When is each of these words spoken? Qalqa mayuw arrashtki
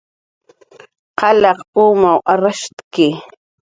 Qalqa 1.19 1.51
mayuw 2.01 2.21
arrashtki 2.31 3.07